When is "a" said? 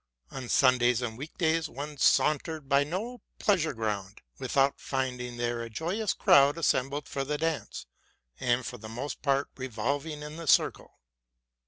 5.61-5.69